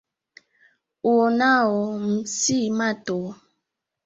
[1.11, 3.17] Uonao m si mato